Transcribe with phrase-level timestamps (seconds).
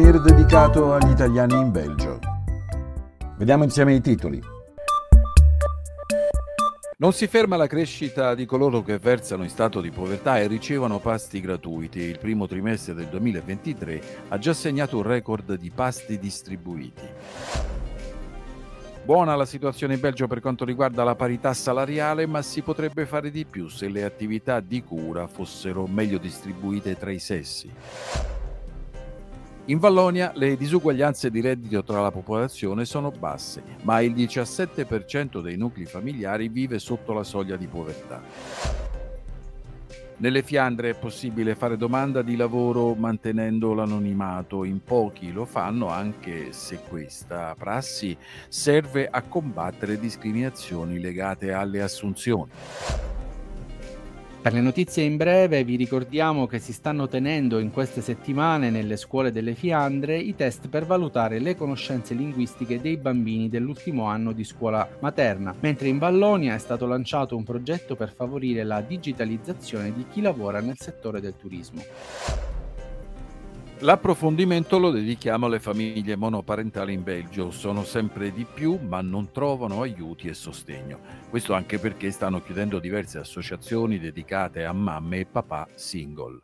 [0.00, 2.18] souvenir dedicato agli italiani in Belgio.
[3.36, 4.40] Vediamo insieme i titoli.
[6.96, 11.00] Non si ferma la crescita di coloro che versano in stato di povertà e ricevono
[11.00, 11.98] pasti gratuiti.
[11.98, 17.08] Il primo trimestre del 2023 ha già segnato un record di pasti distribuiti.
[19.04, 23.30] Buona la situazione in Belgio per quanto riguarda la parità salariale, ma si potrebbe fare
[23.30, 27.70] di più se le attività di cura fossero meglio distribuite tra i sessi.
[29.70, 35.56] In Vallonia le disuguaglianze di reddito tra la popolazione sono basse, ma il 17% dei
[35.56, 38.20] nuclei familiari vive sotto la soglia di povertà.
[40.16, 46.50] Nelle Fiandre è possibile fare domanda di lavoro mantenendo l'anonimato, in pochi lo fanno anche
[46.50, 48.16] se questa prassi
[48.48, 52.50] serve a combattere discriminazioni legate alle assunzioni.
[54.42, 58.96] Per le notizie in breve vi ricordiamo che si stanno tenendo in queste settimane nelle
[58.96, 64.44] scuole delle Fiandre i test per valutare le conoscenze linguistiche dei bambini dell'ultimo anno di
[64.44, 70.06] scuola materna, mentre in Vallonia è stato lanciato un progetto per favorire la digitalizzazione di
[70.10, 71.82] chi lavora nel settore del turismo.
[73.82, 77.50] L'approfondimento lo dedichiamo alle famiglie monoparentali in Belgio.
[77.50, 80.98] Sono sempre di più, ma non trovano aiuti e sostegno.
[81.30, 86.40] Questo anche perché stanno chiudendo diverse associazioni dedicate a mamme e papà single.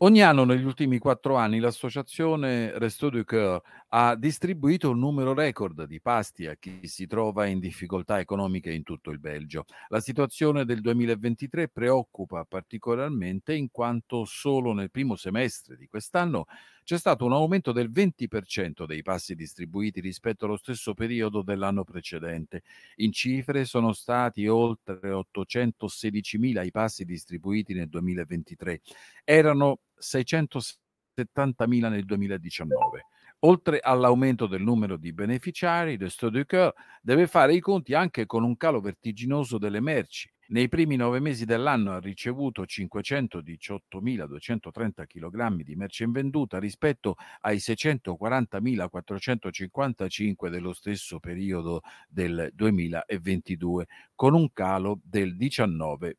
[0.00, 3.62] Ogni anno negli ultimi quattro anni l'associazione Resto du Coeur
[3.96, 8.82] ha distribuito un numero record di pasti a chi si trova in difficoltà economiche in
[8.82, 9.66] tutto il Belgio.
[9.86, 16.46] La situazione del 2023 preoccupa particolarmente in quanto solo nel primo semestre di quest'anno
[16.82, 22.64] c'è stato un aumento del 20% dei passi distribuiti rispetto allo stesso periodo dell'anno precedente.
[22.96, 28.80] In cifre sono stati oltre 816.000 i passi distribuiti nel 2023.
[29.22, 33.04] Erano 670.000 nel 2019.
[33.46, 36.72] Oltre all'aumento del numero di beneficiari, le Stade Coeur
[37.02, 40.32] deve fare i conti anche con un calo vertiginoso delle merci.
[40.46, 50.48] Nei primi nove mesi dell'anno ha ricevuto 518.230 kg di merce invenduta rispetto ai 640.455
[50.48, 56.14] dello stesso periodo del 2022, con un calo del 19%.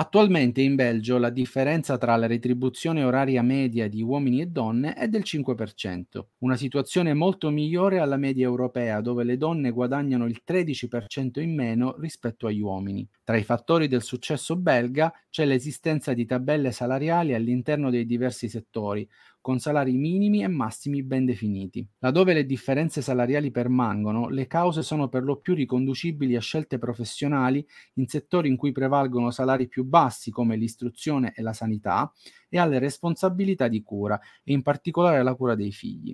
[0.00, 5.08] Attualmente in Belgio la differenza tra la retribuzione oraria media di uomini e donne è
[5.08, 11.40] del 5%, una situazione molto migliore alla media europea dove le donne guadagnano il 13%
[11.40, 13.06] in meno rispetto agli uomini.
[13.30, 19.08] Tra i fattori del successo belga c'è l'esistenza di tabelle salariali all'interno dei diversi settori,
[19.40, 21.86] con salari minimi e massimi ben definiti.
[22.00, 27.64] Laddove le differenze salariali permangono, le cause sono per lo più riconducibili a scelte professionali
[27.94, 32.12] in settori in cui prevalgono salari più bassi come l'istruzione e la sanità
[32.48, 36.12] e alle responsabilità di cura e in particolare la cura dei figli.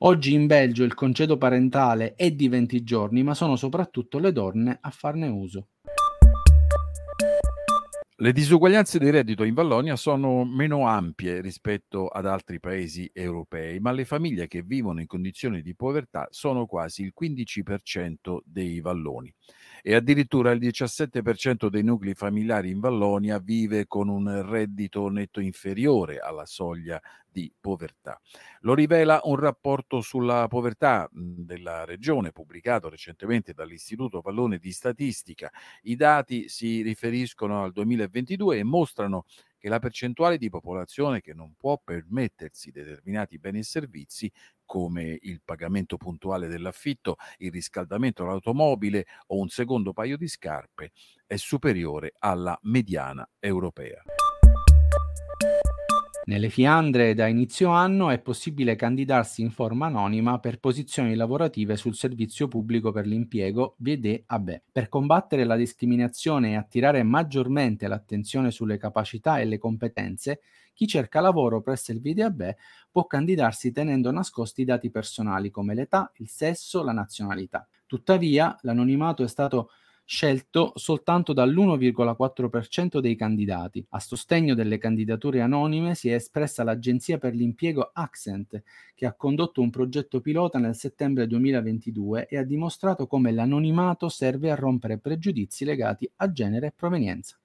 [0.00, 4.76] Oggi in Belgio il concedo parentale è di 20 giorni, ma sono soprattutto le donne
[4.80, 5.68] a farne uso.
[8.20, 13.92] Le disuguaglianze di reddito in Vallonia sono meno ampie rispetto ad altri paesi europei, ma
[13.92, 19.32] le famiglie che vivono in condizioni di povertà sono quasi il 15% dei valloni
[19.82, 26.18] e addirittura il 17% dei nuclei familiari in Vallonia vive con un reddito netto inferiore
[26.18, 27.00] alla soglia
[27.30, 28.20] di povertà.
[28.60, 35.50] Lo rivela un rapporto sulla povertà della regione pubblicato recentemente dall'Istituto Vallone di Statistica.
[35.82, 39.26] I dati si riferiscono al 2022 e mostrano
[39.58, 44.30] che la percentuale di popolazione che non può permettersi determinati beni e servizi
[44.64, 50.92] come il pagamento puntuale dell'affitto, il riscaldamento dell'automobile o un secondo paio di scarpe
[51.26, 54.02] è superiore alla mediana europea.
[56.28, 61.94] Nelle Fiandre da inizio anno è possibile candidarsi in forma anonima per posizioni lavorative sul
[61.94, 64.60] servizio pubblico per l'impiego VD-AB.
[64.70, 70.40] Per combattere la discriminazione e attirare maggiormente l'attenzione sulle capacità e le competenze,
[70.74, 72.54] chi cerca lavoro presso il VD-AB
[72.90, 77.66] può candidarsi tenendo nascosti i dati personali come l'età, il sesso, la nazionalità.
[77.86, 79.70] Tuttavia, l'anonimato è stato
[80.10, 83.84] scelto soltanto dall'1,4% dei candidati.
[83.90, 88.62] A sostegno delle candidature anonime si è espressa l'agenzia per l'impiego Accent,
[88.94, 94.50] che ha condotto un progetto pilota nel settembre 2022 e ha dimostrato come l'anonimato serve
[94.50, 97.38] a rompere pregiudizi legati a genere e provenienza.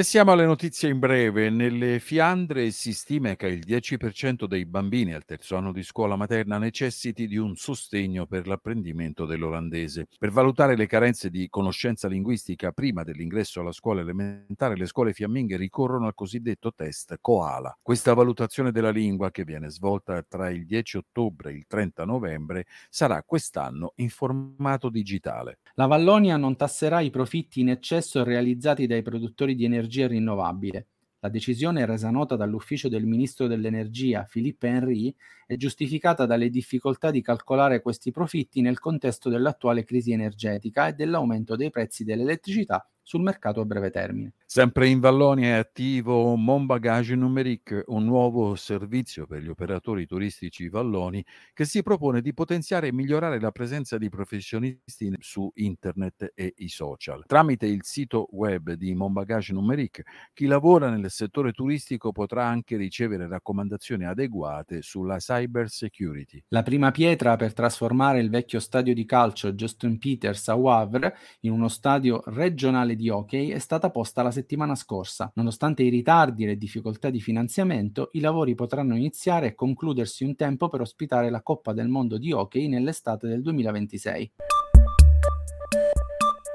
[0.00, 1.50] E siamo alle notizie in breve.
[1.50, 6.56] Nelle Fiandre si stima che il 10% dei bambini al terzo anno di scuola materna
[6.56, 10.06] necessiti di un sostegno per l'apprendimento dell'olandese.
[10.18, 15.58] Per valutare le carenze di conoscenza linguistica prima dell'ingresso alla scuola elementare, le scuole fiamminghe
[15.58, 17.76] ricorrono al cosiddetto test Koala.
[17.82, 22.64] Questa valutazione della lingua, che viene svolta tra il 10 ottobre e il 30 novembre,
[22.88, 25.58] sarà quest'anno in formato digitale.
[25.74, 30.86] La Vallonia non tasserà i profitti in eccesso realizzati dai produttori di energia energia rinnovabile.
[31.18, 35.14] La decisione resa nota dall'ufficio del ministro dell'energia Philippe Henry
[35.44, 41.56] è giustificata dalle difficoltà di calcolare questi profitti nel contesto dell'attuale crisi energetica e dell'aumento
[41.56, 44.32] dei prezzi dell'elettricità sul mercato a breve termine.
[44.52, 50.68] Sempre in Vallonia è attivo Mon Bagage Numeric, un nuovo servizio per gli operatori turistici
[50.68, 56.52] valloni che si propone di potenziare e migliorare la presenza di professionisti su internet e
[56.56, 57.22] i social.
[57.28, 60.02] Tramite il sito web di Mon Bagage Numeric,
[60.34, 66.42] chi lavora nel settore turistico potrà anche ricevere raccomandazioni adeguate sulla cyber security.
[66.48, 71.52] La prima pietra per trasformare il vecchio stadio di calcio Justin Peters a Wavre in
[71.52, 74.38] uno stadio regionale di hockey è stata posta la settimana
[74.74, 75.30] scorsa.
[75.34, 80.36] Nonostante i ritardi e le difficoltà di finanziamento, i lavori potranno iniziare e concludersi un
[80.36, 84.32] tempo per ospitare la Coppa del Mondo di hockey nell'estate del 2026.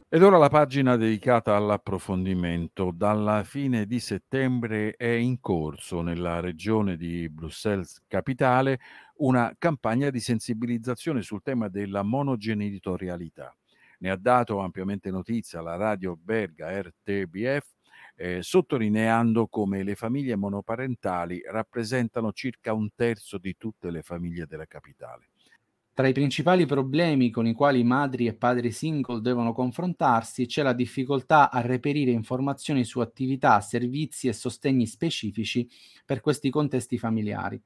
[0.08, 2.92] Ed ora la pagina dedicata all'approfondimento.
[2.96, 8.80] Dalla fine di settembre è in corso nella regione di Bruxelles Capitale
[9.18, 13.54] una campagna di sensibilizzazione sul tema della monogenitorialità.
[14.00, 17.75] Ne ha dato ampiamente notizia la radio belga RTBF,
[18.16, 24.66] eh, sottolineando come le famiglie monoparentali rappresentano circa un terzo di tutte le famiglie della
[24.66, 25.30] capitale.
[25.94, 30.74] Tra i principali problemi con i quali madri e padri single devono confrontarsi c'è la
[30.74, 35.68] difficoltà a reperire informazioni su attività, servizi e sostegni specifici
[36.06, 37.62] per questi contesti familiari.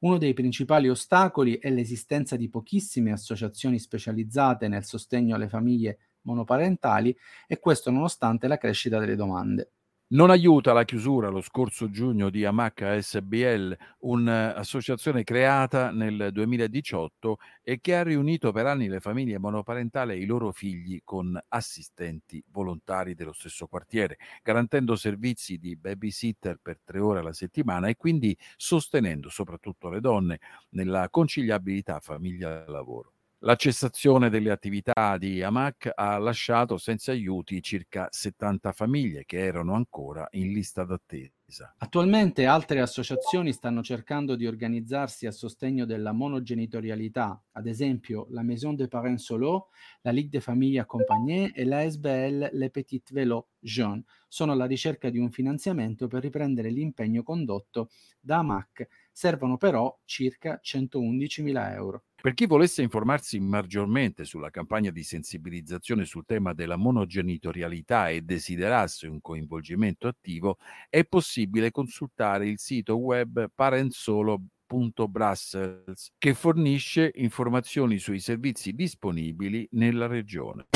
[0.00, 7.16] Uno dei principali ostacoli è l'esistenza di pochissime associazioni specializzate nel sostegno alle famiglie monoparentali
[7.46, 9.73] e questo nonostante la crescita delle domande.
[10.14, 17.80] Non aiuta la chiusura lo scorso giugno di Amac SBL, un'associazione creata nel 2018 e
[17.80, 23.14] che ha riunito per anni le famiglie monoparentali e i loro figli con assistenti volontari
[23.14, 29.28] dello stesso quartiere, garantendo servizi di babysitter per tre ore alla settimana e quindi sostenendo
[29.28, 30.38] soprattutto le donne
[30.70, 33.13] nella conciliabilità famiglia-lavoro.
[33.44, 39.74] La cessazione delle attività di AMAC ha lasciato senza aiuti circa 70 famiglie che erano
[39.74, 41.74] ancora in lista d'attesa.
[41.76, 48.76] Attualmente altre associazioni stanno cercando di organizzarsi a sostegno della monogenitorialità, ad esempio la Maison
[48.76, 49.68] des Parents Solo,
[50.00, 55.10] la Ligue des Familles Accompagnées e la SBL Les Petites Vélos Jeunes sono alla ricerca
[55.10, 58.88] di un finanziamento per riprendere l'impegno condotto da AMAC.
[59.16, 62.02] Servono però circa 111.000 euro.
[62.20, 69.06] Per chi volesse informarsi maggiormente sulla campagna di sensibilizzazione sul tema della monogenitorialità e desiderasse
[69.06, 70.58] un coinvolgimento attivo,
[70.90, 80.66] è possibile consultare il sito web parentsolo.brussels che fornisce informazioni sui servizi disponibili nella regione.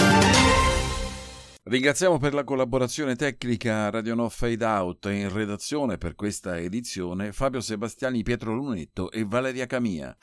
[1.68, 7.60] Ringraziamo per la collaborazione tecnica Radio No Fade Out in redazione per questa edizione Fabio
[7.60, 10.16] Sebastiani, Pietro Lunetto e Valeria Camia.